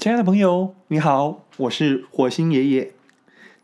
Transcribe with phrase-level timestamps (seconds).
[0.00, 2.94] 亲爱的朋友，你好，我是火星爷爷。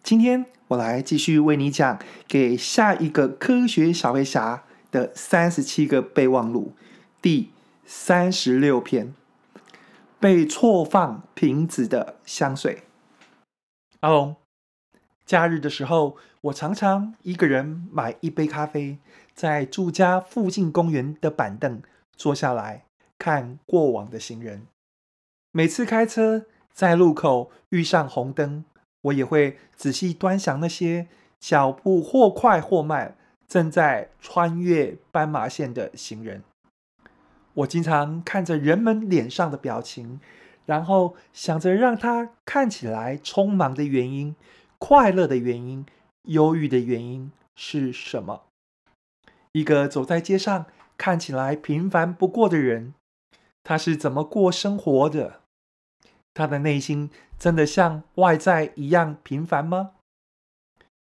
[0.03, 6.75] 今天我来继续为你讲《给下一个科学小飞侠的三十七个备忘录》
[7.23, 7.53] 第
[7.87, 9.15] 三十六篇：
[10.21, 12.83] 被错放瓶子的香水。
[14.01, 14.37] 阿龙，
[15.25, 18.99] 假日的时候，我常常一个人买一杯咖啡，
[19.35, 21.81] 在住家附近公园的板凳
[22.15, 22.85] 坐下来。
[23.19, 24.67] 看过往的行人，
[25.57, 28.67] 每次开车在路口遇上红灯，
[29.01, 31.09] 我也会仔细端详那些
[31.41, 33.17] 脚步或快或慢
[33.49, 36.43] 正在穿越斑马线的行人。
[37.55, 40.21] 我经常看着人们脸上的表情，
[40.67, 44.37] 然后想着让他看起来匆忙的原因、
[44.77, 45.87] 快乐的原因、
[46.25, 48.43] 忧郁的原因是什么？
[49.53, 50.67] 一个走在街上
[50.99, 52.93] 看起来平凡不过的人。
[53.65, 55.41] 他是怎么过生活的？
[56.37, 59.93] 他的内心真的像外在一样平凡吗？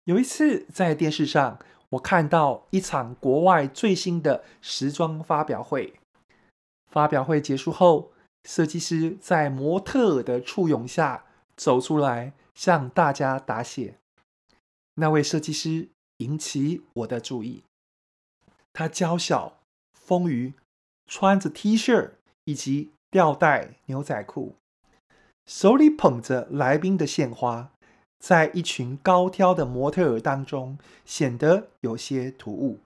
[0.05, 1.59] 有一次在电视上，
[1.91, 5.93] 我看到一场国外最新的时装发表会。
[6.89, 8.11] 发表会结束后，
[8.43, 13.99] 设计师在模特的簇拥下走出来，向大家答谢。
[14.95, 17.63] 那位设计师引起我的注意。
[18.73, 19.59] 他娇小、
[19.93, 20.53] 丰腴，
[21.05, 22.11] 穿着 T 恤。
[22.45, 24.55] 以及吊带牛仔裤，
[25.45, 27.71] 手里捧着来宾的献花，
[28.19, 32.79] 在一群高挑的模特儿当中显得有些突兀。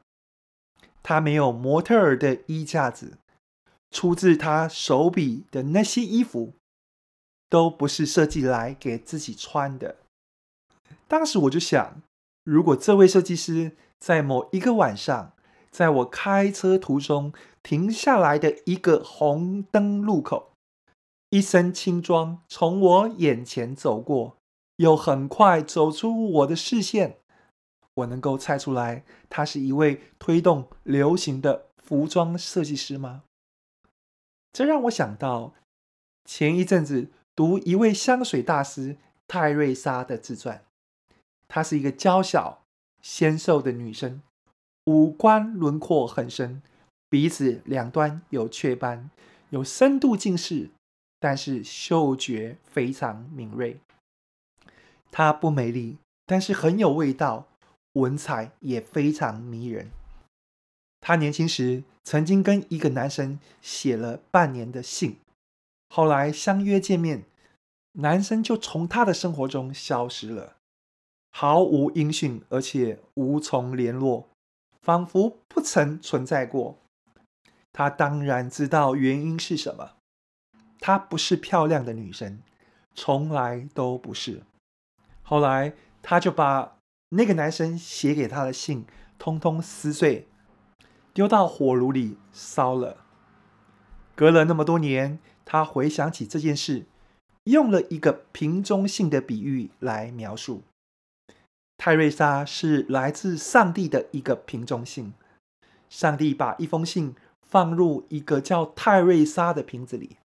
[1.04, 3.20] 他没有模特儿的衣架子，
[3.92, 6.54] 出自他手笔的那些衣服，
[7.50, 9.98] 都不是设计来给自己穿的。
[11.08, 12.02] 当时我就想，
[12.44, 15.34] 如果这位设计师在某一个晚上，
[15.70, 20.54] 在我开车途中停下来的一个红灯路口，
[21.30, 24.38] 一身轻装从我眼前走过，
[24.78, 27.18] 又很快走出我的视线。
[27.96, 33.24] 我能够猜出来，他是一位推动流行的服装设计师吗？
[34.52, 35.54] 这让我想到
[36.26, 40.64] 前一阵子读一位香水大师泰瑞莎的自传，
[41.48, 42.64] 她是一个娇小
[43.02, 44.22] 纤瘦的女生。
[44.86, 46.62] 五官轮廓很深，
[47.10, 49.10] 鼻子两端有雀斑，
[49.50, 50.70] 有深度近视，
[51.26, 53.80] 但是嗅觉非常敏锐。
[55.10, 55.98] 她不美丽，
[56.28, 57.48] 但是很有味道，
[57.94, 59.90] 文采也非常迷人。
[61.02, 65.18] 她年轻时曾经跟一个男生写了半年的信，
[65.90, 67.24] 后来相约见面，
[67.94, 70.58] 男生就从她的生活中消失了，
[71.32, 74.30] 毫无音讯，而且无从联络。
[74.84, 76.78] 仿佛不曾存在过。
[77.74, 79.94] 她当然知道原因是什么。
[80.86, 82.44] 她不是漂亮的女生，
[82.94, 84.44] 从来都不是。
[85.24, 85.74] 后来，
[86.04, 86.78] 她就把
[87.10, 88.86] 那个男生写给她的信
[89.18, 90.28] 通通撕碎，
[91.12, 92.98] 丢到火炉里烧了。
[94.14, 96.86] 隔了那么多年，他回想起这件事，
[97.46, 100.62] 用了一个瓶中信的比喻来描述。
[101.80, 105.16] 泰瑞莎是来自上帝的一个瓶中信。
[105.90, 110.18] 上帝把一封信放入一个叫泰瑞莎的瓶子里，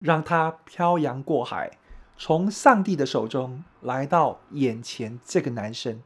[0.00, 1.78] 让它漂洋过海，
[2.16, 6.02] 从上帝的手中来到眼前这个男生。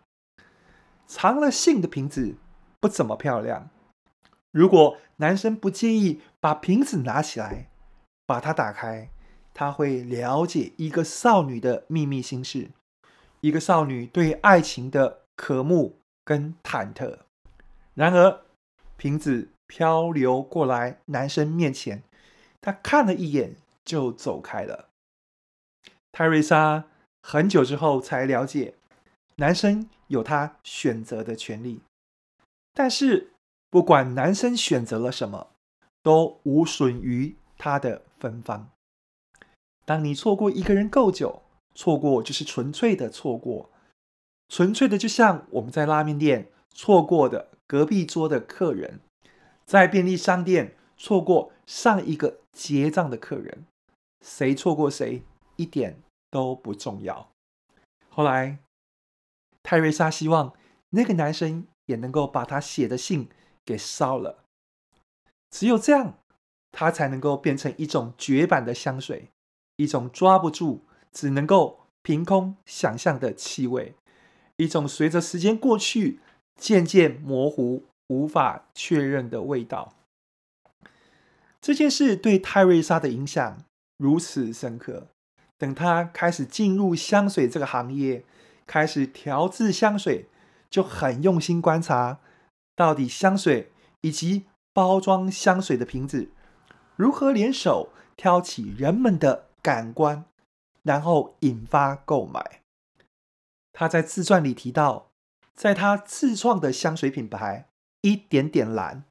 [1.06, 2.34] 藏了信的瓶子
[2.81, 3.71] 不怎么漂亮。
[4.50, 7.69] 如果男生不介意把瓶子拿起来，
[8.27, 9.10] 把它打开，
[9.53, 12.71] 他会了解一个少女的秘密心事。
[13.41, 17.19] 一个少女对爱情的渴慕跟忐忑。
[17.94, 18.41] 然而，
[18.97, 22.03] 瓶子漂流过来男生面前，
[22.61, 24.89] 他看了一眼就走开了。
[26.12, 26.84] 泰瑞莎
[27.22, 28.75] 很久之后才了解，
[29.37, 31.81] 男生有他选择的权利。
[32.73, 33.33] 但是，
[33.71, 35.50] 不管男生选择了什么，
[36.03, 38.71] 都无损于他的芬芳。
[39.84, 41.43] 当你错过一个人够久，
[41.75, 43.70] 错过就是纯粹的错过，
[44.49, 49.00] 纯粹的就像我们在拉面店错过的隔壁桌的客人，
[49.64, 53.67] 在便利商店错过上一个结账的客人，
[54.25, 55.23] 谁错过谁
[55.56, 56.00] 一点
[56.31, 57.31] 都不重要。
[58.09, 58.59] 后来，
[59.62, 60.55] 泰瑞莎希望
[60.91, 63.29] 那个男生也能够把他写的信
[63.65, 64.44] 给烧了，
[65.50, 66.19] 只有这样，
[66.73, 69.29] 他才能够变成一种绝版的香水，
[69.76, 70.87] 一种抓不住。
[71.15, 73.94] 只能够凭空想象的气味，
[74.56, 76.19] 一种随着时间过去
[76.56, 79.94] 渐渐模糊、无法确认的味道。
[81.61, 83.62] 这件事对泰瑞莎的影响
[84.05, 85.09] 如此深刻，
[85.56, 88.23] 等他开始进入香水这个行业，
[88.67, 90.29] 开始调制香水，
[90.69, 92.21] 就很用心观察，
[92.77, 93.73] 到底香水
[94.03, 96.29] 以及包装香水的瓶子
[96.97, 100.27] 如何联手挑起人们的感官，
[100.83, 102.61] 然后引发购买。
[103.73, 105.09] 他在自传里提到，
[105.55, 107.71] 在他自创的香水品牌
[108.03, 109.05] “一点点蓝。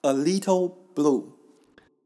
[0.00, 1.32] ”（A Little Blue）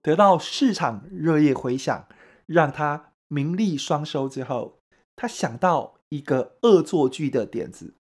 [0.03, 2.09] 得到市场热烈回响，
[2.52, 4.78] 让他名利双收之后，
[5.16, 7.94] 他想到一个恶作剧的点子。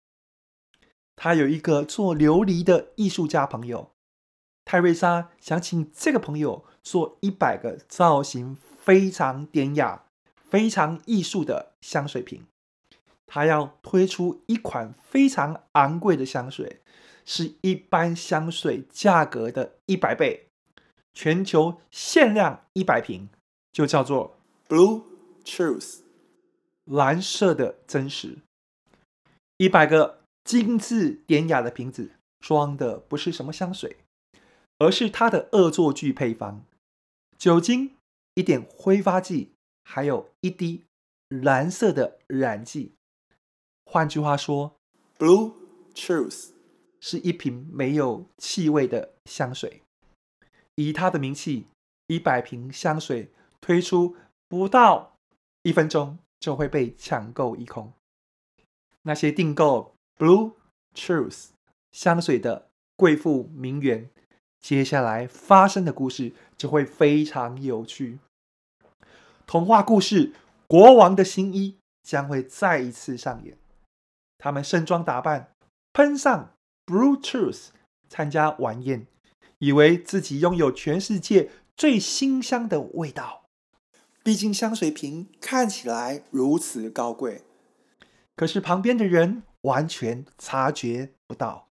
[1.17, 3.93] 他有一个做琉璃的艺术家朋友，
[4.65, 10.07] 泰瑞莎想请这个朋友做一百个造型非常典雅、
[10.49, 12.47] 非常艺术的香水瓶。
[13.27, 16.81] 他要推出一款非常昂贵的香水，
[17.25, 20.49] 是一般香水价格的一百倍，
[21.13, 23.29] 全球限量一百瓶，
[23.71, 24.40] 就叫做
[24.71, 25.03] Blue
[25.45, 26.03] Truth，
[26.85, 28.39] 蓝色的真实，
[29.57, 30.21] 一百个。
[30.43, 33.99] 精致典雅的瓶子装的不是什么香水，
[34.79, 36.65] 而是它的恶作剧配方：
[37.37, 37.95] 酒精、
[38.35, 39.53] 一点挥发剂，
[39.85, 40.85] 还有一滴
[41.29, 42.95] 蓝色的染剂。
[43.85, 44.75] 换句话说
[45.19, 45.53] ，Blue
[45.95, 46.49] Truth
[47.01, 49.83] 是一瓶没有气味的香水。
[50.77, 51.67] 以它的名气，
[52.07, 53.31] 一百瓶香水
[53.61, 54.17] 推出
[54.51, 55.15] 不到
[55.63, 57.95] 一分钟就会被抢购一空。
[59.05, 59.95] 那些订购。
[60.19, 60.53] Blue
[60.95, 61.47] Truth
[61.93, 64.11] 香水的贵妇名媛，
[64.61, 68.19] 接下来发生的故事就会非常有趣。
[69.47, 70.33] 童话故事
[70.67, 71.73] 《国王的新衣》
[72.03, 73.57] 将会再一次上演。
[74.37, 75.53] 他们盛装打扮，
[75.95, 76.53] 喷上
[76.85, 77.69] Blue Truth
[78.11, 79.07] 参加晚宴，
[79.57, 83.47] 以为自己拥有全世界最馨香的味道。
[84.23, 87.43] 毕竟香水瓶看起来如此高贵。
[88.37, 89.43] 可是旁边的人。
[89.65, 91.69] 完全察觉不到，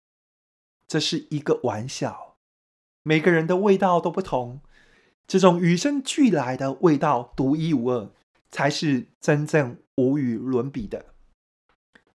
[0.88, 2.38] 这是一个玩笑。
[3.04, 4.62] 每个人的味道都不同，
[5.28, 8.10] 这种与生俱来的味道独一无二，
[8.50, 11.14] 才是真正无与伦比的。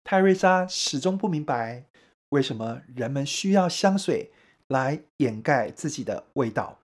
[0.04, 1.86] 泰瑞莎始终不明白，
[2.30, 4.32] 为什么人们需要香水
[4.68, 6.78] 来掩盖自己的味道。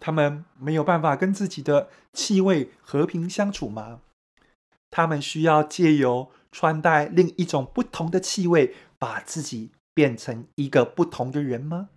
[0.00, 4.00] 他们没有办法跟自己的气味和平相处吗？
[4.90, 11.90] 他们需要借由穿戴另一种不同的气味，把自己变成一个不同的人吗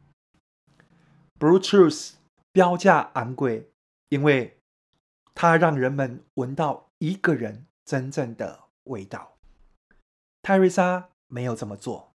[1.39, 2.11] ？Blue Truth
[2.51, 3.71] 标价昂贵，
[4.09, 4.57] 因为
[5.33, 9.37] 它让人们闻到一个人真正的味道。
[10.43, 12.11] 泰瑞莎没有这么做，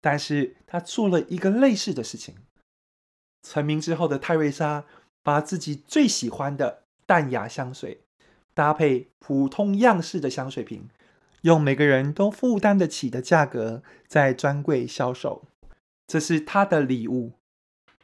[0.00, 2.36] 但是她做了一个类似的事情。
[3.42, 4.84] 成名之后的泰瑞莎，
[5.24, 8.02] 把自己最喜欢的淡雅香水
[8.54, 10.88] 搭配普通样式的香水瓶。
[11.40, 15.44] 用每个人都负担得起的价格在专柜销售，
[16.06, 17.32] 这是他的礼物，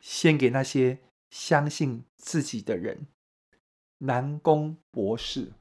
[0.00, 0.98] 献给那些
[1.30, 3.06] 相信自己的人。
[3.98, 5.52] 南宫博士。